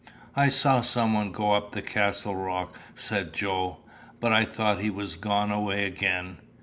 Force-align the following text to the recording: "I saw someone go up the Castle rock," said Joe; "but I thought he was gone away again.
"I 0.35 0.47
saw 0.49 0.81
someone 0.81 1.31
go 1.31 1.51
up 1.51 1.73
the 1.73 1.83
Castle 1.83 2.35
rock," 2.35 2.75
said 2.95 3.33
Joe; 3.33 3.81
"but 4.19 4.33
I 4.33 4.45
thought 4.45 4.79
he 4.81 4.89
was 4.89 5.15
gone 5.15 5.51
away 5.51 5.85
again. 5.85 6.39